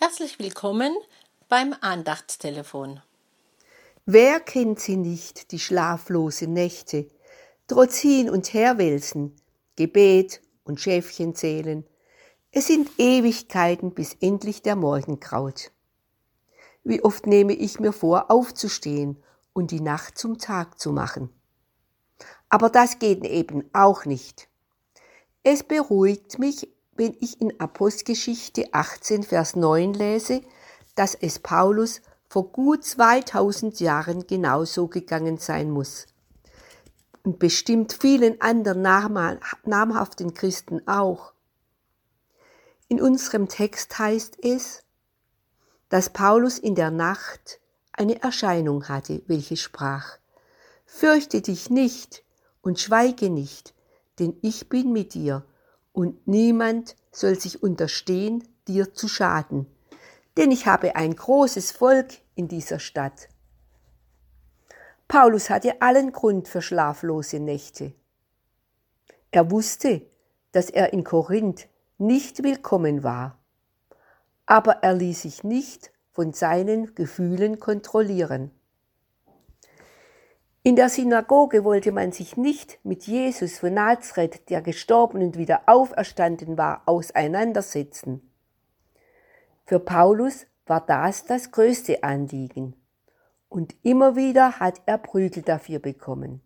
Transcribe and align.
Herzlich 0.00 0.38
willkommen 0.38 0.96
beim 1.48 1.74
Andachtstelefon. 1.80 3.02
Wer 4.06 4.38
kennt 4.38 4.78
sie 4.78 4.94
nicht, 4.94 5.50
die 5.50 5.58
schlaflose 5.58 6.46
Nächte, 6.46 7.08
trotz 7.66 7.98
hin 7.98 8.30
und 8.30 8.54
herwälzen, 8.54 9.34
Gebet 9.74 10.40
und 10.62 10.80
Schäfchen 10.80 11.34
zählen. 11.34 11.84
Es 12.52 12.68
sind 12.68 12.88
Ewigkeiten, 12.96 13.92
bis 13.92 14.14
endlich 14.20 14.62
der 14.62 14.76
Morgen 14.76 15.18
graut. 15.18 15.72
Wie 16.84 17.02
oft 17.02 17.26
nehme 17.26 17.54
ich 17.54 17.80
mir 17.80 17.92
vor, 17.92 18.30
aufzustehen 18.30 19.20
und 19.52 19.72
die 19.72 19.80
Nacht 19.80 20.16
zum 20.16 20.38
Tag 20.38 20.78
zu 20.78 20.92
machen. 20.92 21.28
Aber 22.48 22.70
das 22.70 23.00
geht 23.00 23.24
eben 23.24 23.68
auch 23.72 24.04
nicht. 24.04 24.48
Es 25.42 25.64
beruhigt 25.64 26.38
mich, 26.38 26.68
wenn 26.98 27.16
ich 27.20 27.40
in 27.40 27.58
Apostelgeschichte 27.60 28.66
18, 28.72 29.22
Vers 29.22 29.54
9 29.54 29.94
lese, 29.94 30.42
dass 30.96 31.14
es 31.14 31.38
Paulus 31.38 32.02
vor 32.28 32.50
gut 32.50 32.84
2000 32.84 33.78
Jahren 33.78 34.26
genauso 34.26 34.88
gegangen 34.88 35.38
sein 35.38 35.70
muss. 35.70 36.06
Und 37.22 37.38
bestimmt 37.38 37.92
vielen 37.92 38.40
anderen 38.40 38.82
namhaften 38.82 40.34
Christen 40.34 40.86
auch. 40.88 41.32
In 42.88 43.00
unserem 43.00 43.48
Text 43.48 43.96
heißt 43.96 44.38
es, 44.42 44.82
dass 45.90 46.10
Paulus 46.10 46.58
in 46.58 46.74
der 46.74 46.90
Nacht 46.90 47.60
eine 47.92 48.20
Erscheinung 48.22 48.88
hatte, 48.88 49.22
welche 49.28 49.56
sprach, 49.56 50.18
Fürchte 50.84 51.42
dich 51.42 51.70
nicht 51.70 52.24
und 52.60 52.80
schweige 52.80 53.30
nicht, 53.30 53.72
denn 54.18 54.36
ich 54.42 54.68
bin 54.68 54.92
mit 54.92 55.14
dir 55.14 55.44
und 55.98 56.28
niemand 56.28 56.94
soll 57.10 57.40
sich 57.40 57.60
unterstehen, 57.60 58.44
dir 58.68 58.94
zu 58.94 59.08
schaden, 59.08 59.66
denn 60.36 60.52
ich 60.52 60.68
habe 60.68 60.94
ein 60.94 61.16
großes 61.16 61.72
Volk 61.72 62.18
in 62.36 62.46
dieser 62.46 62.78
Stadt. 62.78 63.28
Paulus 65.08 65.50
hatte 65.50 65.82
allen 65.82 66.12
Grund 66.12 66.46
für 66.46 66.62
schlaflose 66.62 67.40
Nächte. 67.40 67.94
Er 69.32 69.50
wusste, 69.50 70.02
dass 70.52 70.70
er 70.70 70.92
in 70.92 71.02
Korinth 71.02 71.66
nicht 71.98 72.44
willkommen 72.44 73.02
war, 73.02 73.36
aber 74.46 74.74
er 74.84 74.94
ließ 74.94 75.22
sich 75.22 75.42
nicht 75.42 75.90
von 76.12 76.32
seinen 76.32 76.94
Gefühlen 76.94 77.58
kontrollieren. 77.58 78.52
In 80.68 80.76
der 80.76 80.90
Synagoge 80.90 81.64
wollte 81.64 81.92
man 81.92 82.12
sich 82.12 82.36
nicht 82.36 82.78
mit 82.84 83.04
Jesus 83.04 83.58
von 83.58 83.72
Nazareth, 83.72 84.50
der 84.50 84.60
gestorben 84.60 85.22
und 85.22 85.38
wieder 85.38 85.62
auferstanden 85.64 86.58
war, 86.58 86.82
auseinandersetzen. 86.84 88.30
Für 89.64 89.80
Paulus 89.80 90.46
war 90.66 90.84
das 90.84 91.24
das 91.24 91.52
größte 91.52 92.02
Anliegen. 92.02 92.76
Und 93.48 93.76
immer 93.82 94.14
wieder 94.14 94.60
hat 94.60 94.82
er 94.84 94.98
Prügel 94.98 95.42
dafür 95.42 95.78
bekommen. 95.78 96.42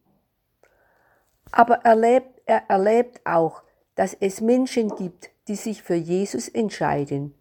Aber 1.51 1.79
er 1.79 1.87
erlebt, 1.87 2.43
er 2.47 2.63
erlebt 2.69 3.23
auch, 3.25 3.65
dass 3.97 4.15
es 4.15 4.41
Menschen 4.41 4.95
gibt, 4.95 5.31
die 5.49 5.57
sich 5.57 5.83
für 5.83 5.97
Jesus 5.97 6.49
entscheiden, 6.49 7.35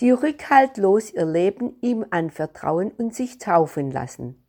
die 0.00 0.10
rückhaltlos 0.10 1.14
ihr 1.14 1.24
Leben 1.24 1.78
ihm 1.80 2.04
anvertrauen 2.10 2.90
und 2.90 3.14
sich 3.14 3.38
taufen 3.38 3.90
lassen. 3.90 4.43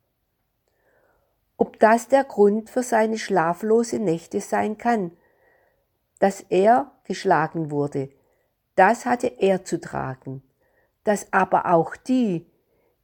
Ob 1.56 1.78
das 1.80 2.08
der 2.08 2.24
Grund 2.24 2.68
für 2.70 2.82
seine 2.82 3.18
schlaflose 3.18 3.98
Nächte 3.98 4.40
sein 4.40 4.76
kann, 4.76 5.12
dass 6.18 6.40
er 6.48 6.92
geschlagen 7.04 7.70
wurde, 7.70 8.10
das 8.74 9.06
hatte 9.06 9.26
er 9.26 9.64
zu 9.64 9.80
tragen, 9.80 10.42
dass 11.04 11.32
aber 11.32 11.72
auch 11.72 11.96
die, 11.96 12.46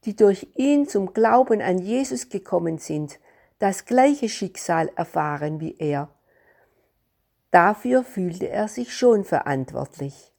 die 0.05 0.15
durch 0.15 0.47
ihn 0.55 0.87
zum 0.87 1.13
Glauben 1.13 1.61
an 1.61 1.79
Jesus 1.79 2.29
gekommen 2.29 2.77
sind, 2.77 3.19
das 3.59 3.85
gleiche 3.85 4.29
Schicksal 4.29 4.91
erfahren 4.95 5.59
wie 5.59 5.75
er. 5.79 6.09
Dafür 7.49 8.03
fühlte 8.03 8.49
er 8.49 8.67
sich 8.67 8.93
schon 8.93 9.23
verantwortlich. 9.23 10.31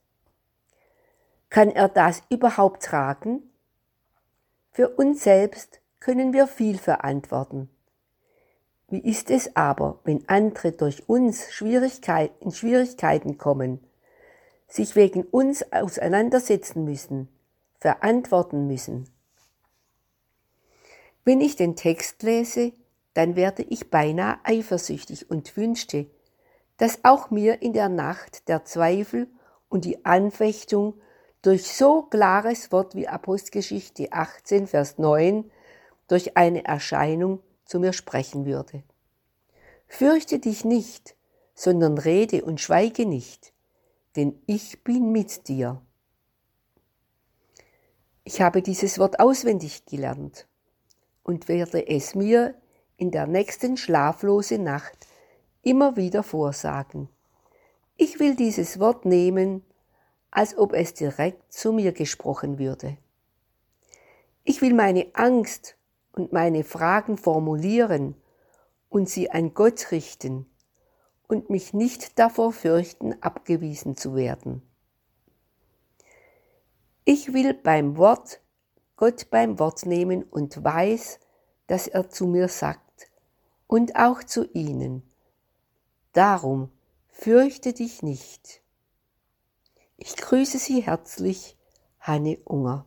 Kann 1.48 1.70
er 1.70 1.88
das 1.88 2.22
überhaupt 2.28 2.82
tragen? 2.82 3.42
Für 4.72 4.88
uns 4.88 5.22
selbst 5.22 5.80
können 6.00 6.32
wir 6.32 6.46
viel 6.46 6.78
verantworten. 6.78 7.70
Wie 8.94 9.10
ist 9.10 9.28
es 9.28 9.56
aber, 9.56 9.98
wenn 10.04 10.22
andere 10.28 10.70
durch 10.70 11.08
uns 11.08 11.52
Schwierigkeit, 11.52 12.30
in 12.38 12.52
Schwierigkeiten 12.52 13.38
kommen, 13.38 13.80
sich 14.68 14.94
wegen 14.94 15.24
uns 15.24 15.72
auseinandersetzen 15.72 16.84
müssen, 16.84 17.28
verantworten 17.80 18.68
müssen? 18.68 19.10
Wenn 21.24 21.40
ich 21.40 21.56
den 21.56 21.74
Text 21.74 22.22
lese, 22.22 22.70
dann 23.14 23.34
werde 23.34 23.64
ich 23.64 23.90
beinahe 23.90 24.38
eifersüchtig 24.44 25.28
und 25.28 25.56
wünschte, 25.56 26.06
dass 26.76 27.00
auch 27.02 27.32
mir 27.32 27.62
in 27.62 27.72
der 27.72 27.88
Nacht 27.88 28.46
der 28.46 28.64
Zweifel 28.64 29.26
und 29.68 29.84
die 29.84 30.04
Anfechtung 30.04 30.94
durch 31.42 31.66
so 31.66 32.02
klares 32.02 32.70
Wort 32.70 32.94
wie 32.94 33.08
Apostelgeschichte 33.08 34.12
18, 34.12 34.68
Vers 34.68 34.98
9, 34.98 35.50
durch 36.06 36.36
eine 36.36 36.64
Erscheinung 36.64 37.40
zu 37.64 37.80
mir 37.80 37.92
sprechen 37.92 38.46
würde. 38.46 38.82
Fürchte 39.86 40.38
dich 40.38 40.64
nicht, 40.64 41.14
sondern 41.54 41.98
rede 41.98 42.44
und 42.44 42.60
schweige 42.60 43.06
nicht, 43.06 43.52
denn 44.16 44.40
ich 44.46 44.82
bin 44.82 45.12
mit 45.12 45.48
dir. 45.48 45.80
Ich 48.24 48.40
habe 48.40 48.62
dieses 48.62 48.98
Wort 48.98 49.20
auswendig 49.20 49.86
gelernt 49.86 50.46
und 51.22 51.48
werde 51.48 51.86
es 51.86 52.14
mir 52.14 52.54
in 52.96 53.10
der 53.10 53.26
nächsten 53.26 53.76
schlaflose 53.76 54.58
Nacht 54.58 55.06
immer 55.62 55.96
wieder 55.96 56.22
vorsagen. 56.22 57.08
Ich 57.96 58.18
will 58.18 58.34
dieses 58.34 58.80
Wort 58.80 59.04
nehmen, 59.04 59.64
als 60.30 60.56
ob 60.58 60.72
es 60.72 60.94
direkt 60.94 61.52
zu 61.52 61.72
mir 61.72 61.92
gesprochen 61.92 62.58
würde. 62.58 62.96
Ich 64.42 64.60
will 64.60 64.74
meine 64.74 65.06
Angst 65.14 65.76
und 66.14 66.32
meine 66.32 66.64
Fragen 66.64 67.18
formulieren 67.18 68.14
und 68.88 69.08
sie 69.08 69.30
an 69.30 69.54
Gott 69.54 69.90
richten 69.90 70.46
und 71.26 71.50
mich 71.50 71.74
nicht 71.74 72.18
davor 72.18 72.52
fürchten, 72.52 73.20
abgewiesen 73.22 73.96
zu 73.96 74.14
werden. 74.14 74.62
Ich 77.04 77.34
will 77.34 77.52
beim 77.54 77.96
Wort 77.96 78.40
Gott 78.96 79.28
beim 79.30 79.58
Wort 79.58 79.86
nehmen 79.86 80.22
und 80.22 80.62
weiß, 80.62 81.18
dass 81.66 81.88
er 81.88 82.08
zu 82.10 82.26
mir 82.26 82.48
sagt 82.48 83.10
und 83.66 83.96
auch 83.96 84.22
zu 84.22 84.48
ihnen. 84.52 85.02
Darum 86.12 86.70
fürchte 87.08 87.72
dich 87.72 88.02
nicht. 88.02 88.62
Ich 89.96 90.16
grüße 90.16 90.58
Sie 90.58 90.82
herzlich, 90.82 91.56
Hanne 91.98 92.38
Unger. 92.44 92.86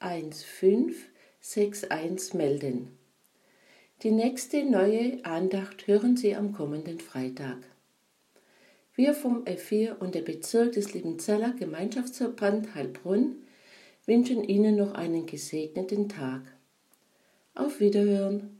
01523361561 0.00 2.36
melden. 2.36 2.98
Die 4.02 4.10
nächste 4.10 4.64
neue 4.64 5.24
Andacht 5.24 5.86
hören 5.86 6.16
Sie 6.16 6.36
am 6.36 6.52
kommenden 6.52 7.00
Freitag. 7.00 7.58
Wir 8.94 9.14
vom 9.14 9.44
F4 9.44 9.98
und 9.98 10.14
der 10.14 10.22
Bezirk 10.22 10.72
des 10.72 10.92
Liebenzeller 10.92 11.52
Gemeinschaftsverband 11.52 12.74
Heilbrunn 12.74 13.36
wünschen 14.06 14.42
Ihnen 14.42 14.76
noch 14.76 14.94
einen 14.94 15.26
gesegneten 15.26 16.08
Tag. 16.08 16.42
Auf 17.54 17.80
Wiederhören! 17.80 18.57